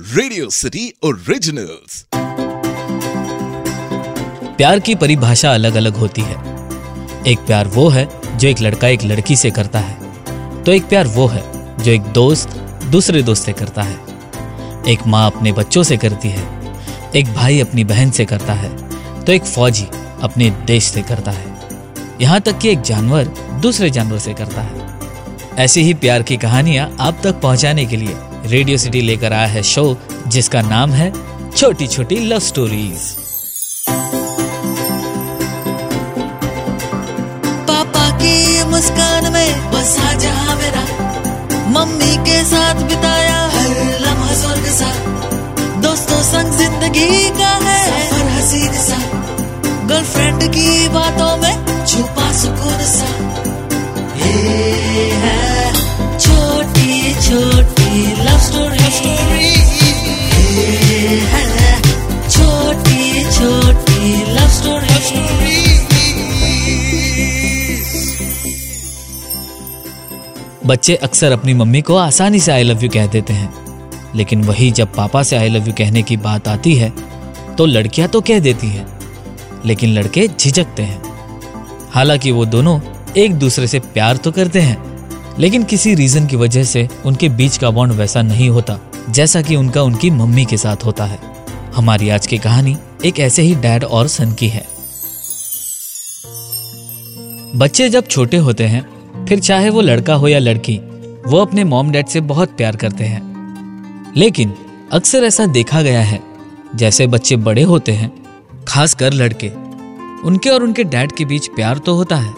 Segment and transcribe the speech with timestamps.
[0.00, 2.06] Radio city originals
[4.56, 6.36] प्यार की परिभाषा अलग अलग होती है।
[7.26, 8.08] एक प्यार वो है
[8.38, 11.42] जो एक लड़का एक लड़की से करता है। तो एक प्यार वो है
[11.82, 12.48] जो एक दोस्त
[12.84, 13.98] दूसरे दोस्त से करता है।
[14.88, 16.74] एक माँ अपने बच्चों से करती है।
[17.16, 18.90] एक भाई अपनी बहन से करता है।
[19.24, 19.86] तो एक फौजी
[20.22, 21.68] अपने देश से करता है।
[22.20, 23.24] यहाँ तक कि एक जानवर
[23.60, 24.88] दूसरे जानवर से करता है।
[25.58, 29.62] ऐसी ही प्यार की कहानियाँ आप तक पहुँचाने के लिए रेडियो सिटी लेकर आया है
[29.62, 29.82] शो
[30.26, 31.12] जिसका नाम है
[31.56, 33.00] छोटी छोटी लव स्टोरीज
[37.68, 40.08] पापा की मुस्कान में बसा
[40.54, 40.84] मेरा.
[41.70, 44.90] मम्मी के साथ बिताया हर लम्हा स्वर्ग सा.
[45.80, 48.98] दोस्तों संग ज़िंदगी का है सफ़र हसीन सा.
[49.88, 51.54] गर्लफ्रेंड की बातों में
[51.86, 53.08] छुपा सुकून सा.
[54.16, 55.39] ये है
[70.70, 74.70] बच्चे अक्सर अपनी मम्मी को आसानी से आई लव यू कह देते हैं। लेकिन वही
[74.70, 76.92] जब पापा से आई लव यू कहने की बात आती है
[77.58, 78.86] तो लड़कियाँ तो कह देती हैं,
[79.64, 81.00] लेकिन लड़के झिझकते हैं।
[81.90, 82.78] हालाँकि वो दोनों
[83.16, 84.76] एक दूसरे से प्यार तो करते हैं,
[85.38, 88.78] लेकिन किसी रीजन की वजह से उनके बीच का बॉन्ड वैसा नहीं होता,
[89.10, 91.18] जैसा कि उनका उनकी मम्मी के साथ होता है।
[91.76, 94.64] हमारी आज की कहानी एक ऐसे ही डैड और सन की है।
[97.56, 98.86] बच्चे जब छोटे होते हैं
[99.30, 100.76] फिर चाहे वो लड़का हो या लड़की,
[101.26, 103.22] वो अपने मॉम डैड से बहुत प्यार करते हैं।
[104.16, 104.54] लेकिन
[104.92, 106.20] अक्सर ऐसा देखा गया है,
[106.74, 108.12] जैसे बच्चे बड़े होते हैं,
[108.68, 109.48] खासकर लड़के,
[110.24, 112.34] उनके और उनके डैड के बीच प्यार तो होता है,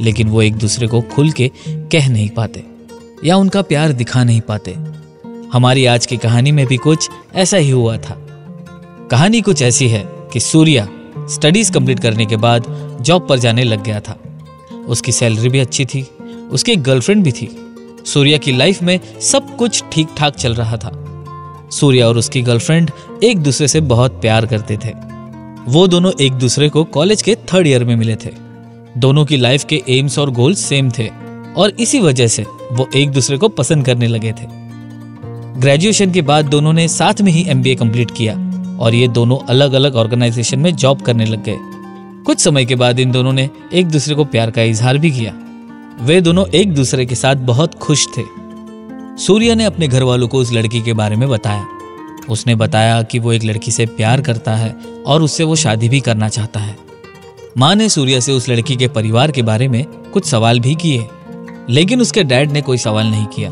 [0.00, 2.64] लेकिन वो एक दूसरे को खुल के कह नहीं पाते,
[3.24, 4.76] या उनका प्यार दिखा नहीं पाते।
[5.52, 8.16] हमारी आज की कहानी में भी कुछ ऐसा ही हुआ था।
[9.10, 10.88] कहानी कुछ ऐसी है कि सूर्या
[11.18, 12.64] स्टडीज़ कंप्लीट करने के बाद
[13.00, 14.20] जॉब पर जाने लग गया था।
[14.86, 16.08] उसकी सैलरी भी अच्छी थी।
[16.50, 17.48] उसकी गर्लफ्रेंड भी थी।
[18.06, 20.92] सूर्या की लाइफ में सब कुछ ठीक ठाक चल रहा था।
[21.72, 22.90] सूर्या और उसकी गर्लफ्रेंड
[23.24, 24.92] एक दूसरे से बहुत प्यार करते थे।
[25.68, 28.30] वो दोनों एक दूसरे को कॉलेज के थर्ड ईयर में मिले थे।
[28.96, 31.08] दोनों की लाइफ के एम्स और गोल्स सेम थे
[31.56, 32.42] और इसी वजह से
[32.72, 34.46] वो एक दूसरे को पसंद करने लगे थे।
[35.60, 38.34] ग्रेजुएशन के बाद दोनों ने साथ में ही एमबीए कंप्लीट किया
[38.80, 41.56] और ये दोनों अलग अलग ऑर्गेनाइजेशन में जॉब करने लग गए।
[42.22, 45.32] कुछ समय के बाद इन दोनों ने एक दूसरे को प्यार का इजहार भी किया।
[46.00, 48.22] वे दोनों एक दूसरे के साथ बहुत खुश थे।
[49.16, 51.66] सूर्य ने अपने घर वालों को उस लड़की के बारे में बताया।
[52.30, 54.74] उसने बताया कि वो एक लड़की से प्यार करता है
[55.06, 56.76] और उससे वो शादी भी करना चाहता है।
[57.58, 61.06] माँ ने सूर्या से उस लड़की के परिवार के बारे में कुछ सवाल भी किए,
[61.70, 63.50] लेकिन उसके डैड ने कोई सवाल नहीं किया।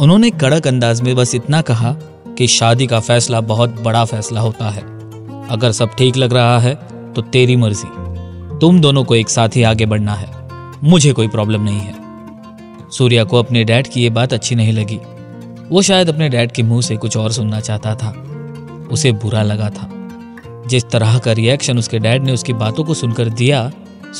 [0.00, 1.92] उन्होंने कड़क अंदाज में बस इतना कहा
[2.38, 4.82] कि शादी का फैसला बहुत बड़ा फैसला होता है।
[5.48, 6.74] अगर सब ठीक लग रहा है
[7.14, 7.88] तो तेरी मर्ज़ी।
[8.58, 10.39] तुम दोनों को एक साथ ही आगे बढ़ना है।
[10.84, 11.94] मुझे कोई प्रॉब्लम नहीं है।
[12.90, 14.98] सूर्या को अपने डैड की ये बात अच्छी नहीं लगी।
[15.68, 18.10] वो शायद अपने डैड के मुँह से कुछ और सुनना चाहता था।
[18.90, 19.90] उसे बुरा लगा था।
[20.66, 23.72] जिस तरह का रिएक्शन उसके डैड ने उसकी बातों को सुनकर दिया,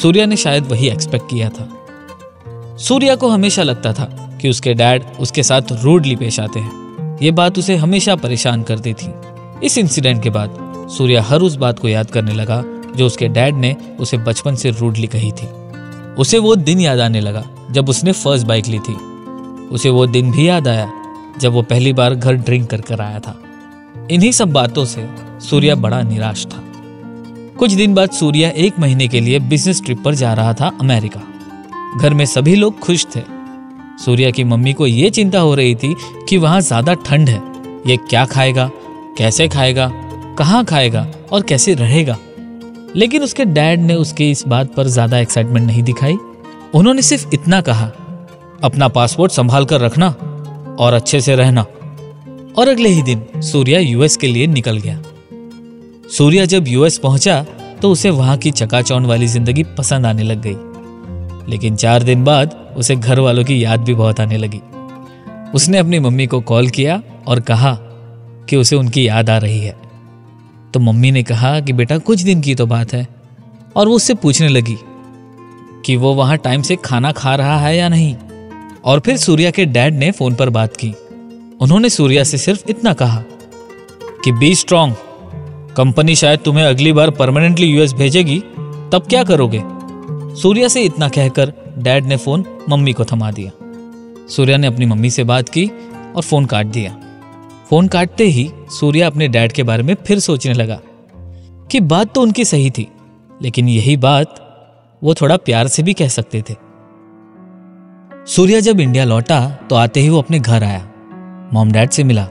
[0.03, 1.87] सूर्या ने शायद वही एक्सपेक्ट किया था।
[2.77, 6.73] सूर्या को हमेशा लगता था कि उसके डैड उसके साथ रूडली पेश आते हैं।
[7.23, 9.11] ये बात उसे हमेशा परेशान करती थी।
[9.65, 10.57] इस इंसिडेंट के बाद
[10.91, 12.65] सूर्या हर उस बात को याद करने लगा,
[12.97, 15.49] जो उसके डैड ने उसे बचपन से रूडली कही थी।
[16.21, 18.95] उसे वो दिन याद आने लगा, जब उसने फ़र्स्ट बाइक ली थी।
[19.69, 20.91] उसे वो दिन भी याद आया,
[21.41, 23.37] जब वो पहली बार घर ड्रिंक कर कर आया था।
[24.11, 25.09] इन्हीं सब बातों से
[25.41, 26.63] सूर्या बड़ा निराश था।
[27.59, 31.21] कुछ दिन बाद सूर्या एक महीने के लिए बिज़नेस ट्रिप पर जा रहा था अमेरिका।
[32.01, 33.21] घर में सभी लोग खुश थे।
[34.05, 35.95] सूर्या की मम्मी को यह चिंता हो रही थी
[36.29, 37.43] कि वहाँ ज़्यादा ठंड है।
[37.87, 38.71] ये क्या खाएगा,
[39.19, 39.91] कैसे खाएगा,
[40.39, 42.17] कहाँ खाएगा और कैसे रहेगा?
[42.97, 46.17] लेकिन उसके डैड ने उसकी इस बात पर ज़्यादा एक्साइटमेंट नहीं दिखाई।
[46.75, 47.87] उन्होंने सिर्फ़ इतना कहा,
[48.65, 50.09] अपना पासपोर्ट संभाल कर रखना
[50.81, 51.63] और अच्छे से रहना।
[52.59, 55.03] और अगले ही दिन सूर्या यूएस के लिए निकल गया।
[56.09, 57.43] सूर्या जब यूएस पहुँचा
[57.83, 62.55] तो उसे वहाँ की चकाचौंध वाली ज़िंदगी पसंद आने लग गई। लेकिन चार दिन बाद
[62.77, 64.61] उसे घर वालों की याद भी बहुत आने लगी।
[65.55, 67.73] उसने अपनी मम्मी को कॉल किया और कहा
[68.49, 69.75] कि उसे उनकी याद आ रही है।
[70.75, 73.09] तो मम्मी ने कहा कि बेटा, कुछ दिन की तो बात है।
[73.77, 74.77] और वो उससे पूछने लगी
[75.85, 78.17] कि वो वहाँ टाइम से खाना खा रहा है या नहीं।
[78.85, 80.95] और फिर सूर्या के डैड ने फ़ोन पर बात की।
[81.61, 83.23] उन्होंने सूर्या से सिर्फ़ इतना कहा
[84.25, 84.95] कि बी स्ट्रांग
[85.77, 88.41] कंपनी शायद तुम्हें अगली बार परमानेंटली यूएस भेजेगी।
[88.93, 89.63] तब क्या करोगे?
[90.43, 93.51] सूर्या से इतना कहकर डैड ने फ़ोन मम्मी को थमा दिया।
[94.29, 95.71] सूर्या ने अपनी मम्मी से बात की
[96.17, 96.97] और फ़ोन काट दिया।
[97.71, 100.79] फ़ोन काटते ही सूर्या अपने डैड के बारे में फिर सोचने लगा
[101.71, 102.87] कि बात तो उनकी सही थी,
[103.43, 104.35] लेकिन यही बात
[105.03, 106.55] वो थोड़ा प्यार से भी कह सकते थे।
[108.27, 109.41] सूर्या जब इंडिया लौटा
[109.71, 110.83] तो आते ही वो अपने घर आया,
[111.53, 112.25] मॉम डैड से मिला।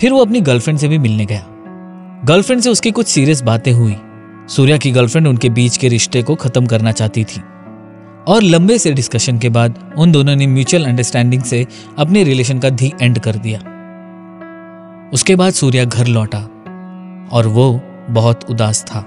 [0.00, 1.46] फिर वो अपनी गर्लफ्रेंड से भी मिलने गया।
[2.24, 3.96] गर्लफ्रेंड से उसकी कुछ सीरियस बातें हुई।
[4.48, 7.40] सूर्या की गर्लफ्रेंड उनके बीच के रिश्ते को खत्म करना चाहती थी
[8.28, 11.66] और लंबे से डिस्कशन के बाद उन दोनों ने म्यूचुअल अंडरस्टैंडिंग से
[11.98, 13.66] अपने रिलेशन का धी एंड कर दिया।
[15.12, 16.38] उसके बाद सूर्या घर लौटा
[17.32, 17.80] और वो
[18.10, 19.06] बहुत उदास था।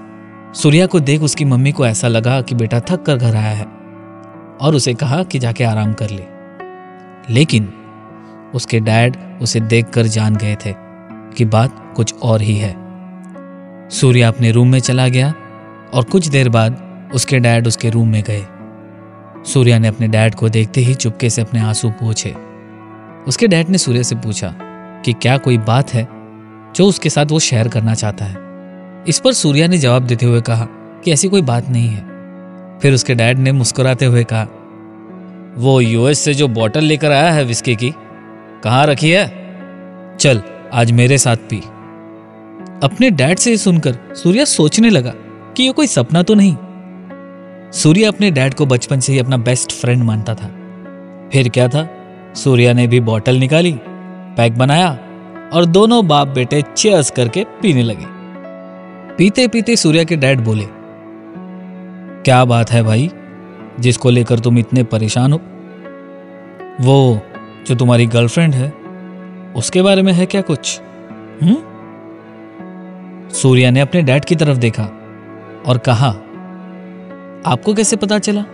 [0.54, 3.64] सूर्या को देख उसकी मम्मी को ऐसा लगा कि बेटा थक कर घर आया है
[4.60, 6.24] और उसे कहा कि जाके आराम कर ले।
[7.34, 7.72] लेकिन
[8.54, 10.74] उसके डैड उसे देखकर जान गए थे
[11.36, 12.76] कि बात कुछ और ही है।
[13.90, 15.34] सूर्या अपने रूम में चला गया
[15.94, 16.82] और कुछ देर बाद
[17.14, 18.46] उसके डैड उसके रूम में गए।
[19.44, 22.34] सूर्या ने अपने डैड को देखते ही चुपके से अपने आँसू पूछे।
[23.28, 24.54] उसके डैड ने सूर्य से पूछा
[25.04, 26.08] कि क्या कोई बात है
[26.76, 28.36] जो उसके साथ वो शेयर करना चाहता है?
[29.08, 30.66] इस पर सूर्या ने जवाब देते हुए कहा
[31.04, 32.14] कि ऐसी कोई बात नहीं है।
[32.78, 34.46] फिर उसके डैड ने मुस्कुराते हुए कहा,
[35.56, 37.94] वो यूएस से जो बॉटल लेकर आया है विस्की की,
[38.64, 39.26] कहाँ रखी है?
[40.20, 40.42] चल,
[40.72, 41.56] आज मेरे साथ पी।
[42.82, 45.12] अपने डैड से सुनकर सूर्या सोचने लगा
[45.56, 46.56] कि ये कोई सपना तो नहीं।
[47.72, 50.46] सूर्या अपने डैड को बचपन से ही अपना बेस्ट फ्रेंड मानता था।
[51.32, 51.88] फिर क्या था?
[52.34, 53.76] सूर्या ने भी बॉटल निकाली
[54.36, 54.90] पैक बनाया
[55.52, 58.06] और दोनों बाप बेटे चेयर्स करके पीने लगे।
[59.16, 60.66] पीते पीते सूर्या के डैड बोले,
[62.24, 63.10] क्या बात है भाई,
[63.80, 65.40] जिसको लेकर तुम इतने परेशान हो?
[66.80, 67.20] वो
[67.66, 68.72] जो तुम्हारी गर्लफ्रेंड है,
[69.56, 70.80] उसके बारे में है क्या कुछ?
[71.42, 71.56] हम्म?
[73.30, 74.84] सूर्या ने अपने डैड की तरफ़ देखा
[75.66, 76.08] और कहा,
[77.46, 78.44] आपको कैसे पता चला?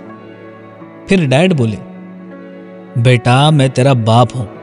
[1.09, 1.79] फिर डैड बोले,
[3.03, 4.60] बेटा, मैं तेरा बाप हूँ।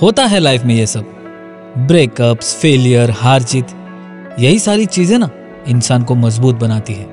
[0.00, 1.04] होता है लाइफ में ये सब।
[1.78, 3.66] ब्रेकअप्स फेलियर हार जीत
[4.38, 5.28] यही सारी चीज़ें ना
[5.68, 7.04] इंसान को मज़बूत बनाती है।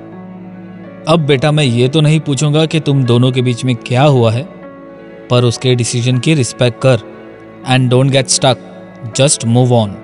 [1.08, 4.32] अब बेटा मैं ये तो नहीं पूछूँगा कि तुम दोनों के बीच में क्या हुआ
[4.32, 4.42] है,
[5.30, 7.00] पर उसके डिसीज़न की रिस्पेक्ट कर
[7.68, 8.58] and don't get stuck
[9.16, 9.96] just move on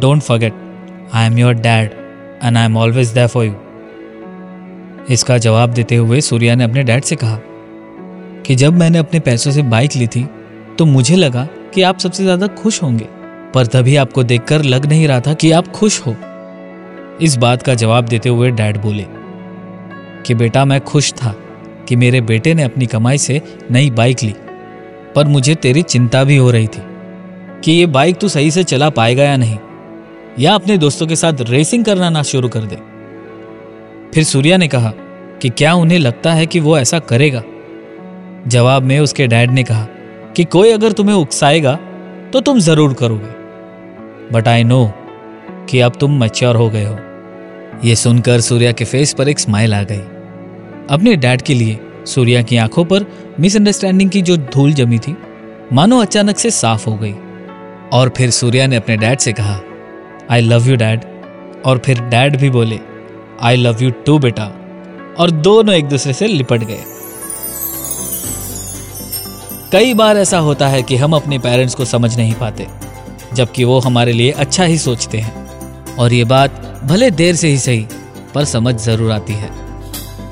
[0.00, 0.54] don't forget
[1.14, 1.90] I am your dad
[2.44, 3.54] and I am always there for you
[5.10, 7.38] इसका जवाब देते हुए सूर्या ने अपने डैड से कहा
[8.46, 10.28] कि जब मैंने अपने पैसों से बाइक ली थी
[10.78, 13.08] तो मुझे लगा कि आप सबसे ज़्यादा खुश होंगे।
[13.54, 16.14] पर तभी आपको देखकर लग नहीं रहा था कि आप खुश हो।
[17.20, 19.06] इस बात का जवाब देते हुए डैड बोले,
[20.26, 21.34] कि बेटा मैं खुश था
[21.88, 23.40] कि मेरे बेटे ने अपनी कमाई से
[23.70, 24.34] नई बाइक ली,
[25.14, 26.82] पर मुझे तेरी चिंता भी हो रही थी
[27.64, 29.58] कि ये बाइक तू सही से चला पाएगा या नहीं,
[30.38, 32.76] या अपने दोस्तों के साथ रेसिंग करना ना शुरू कर दे।
[34.14, 34.92] फिर सूर्या ने कहा
[35.42, 37.42] कि क्या उन्हें लगता है कि वो ऐसा करेगा?
[38.48, 39.86] जवाब में उसके डैड ने कहा
[40.36, 41.74] कि कोई अगर तुम्हें उकसाएगा
[42.32, 43.40] तो तुम ज़रूर करोगे।
[44.32, 44.84] बट आई नो
[45.70, 46.96] कि अब तुम मैच्योर हो गए हो।
[47.84, 50.00] यह सुनकर सूर्या के फेस पर एक स्माइल आ गई।
[50.90, 53.06] अपने डैड के लिए सूर्या की आँखों पर
[53.40, 55.16] मिसअंडरस्टैंडिंग की जो धूल जमी थी,
[55.72, 57.14] मानो अचानक से साफ़ हो गई।
[57.92, 59.60] और फिर सूर्या ने अपने डैड से कहा
[60.30, 61.04] आई लव यू डैड
[61.66, 62.78] और फिर डैड भी बोले
[63.40, 64.50] आई लव यू टू बेटा.
[65.18, 66.82] और दोनों एक दूसरे से लिपट गए।
[69.72, 72.66] कई बार ऐसा होता है कि हम अपने पेरेंट्स को समझ नहीं पाते,
[73.34, 77.58] जबकि वो हमारे लिए अच्छा ही सोचते हैं। और ये बात भले देर से ही
[77.58, 77.86] सही,
[78.34, 79.50] पर समझ ज़रूर आती है।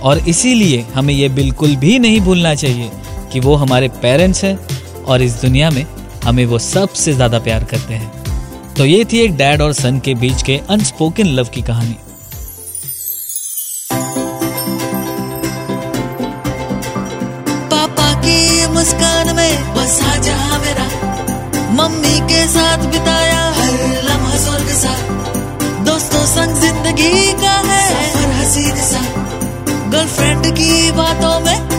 [0.00, 2.90] और इसीलिए हमें ये बिल्कुल भी नहीं भूलना चाहिए
[3.32, 4.59] कि वो हमारे पेरेंट्स हैं
[5.04, 5.85] और इस दुनिया में
[6.25, 10.14] हमें वो सबसे ज़्यादा प्यार करते हैं। तो ये थी एक डैड और सन के
[10.16, 11.97] बीच के अनस्पोकन लव की कहानी।
[21.80, 24.90] मम्मी के साथ बिताया हर लम्हा स्वर्ग सा।
[25.84, 29.00] दोस्तों संग ज़िंदगी का है सफ़र हसीन सा।
[29.94, 31.69] गर्लफ्रेंड की बातों में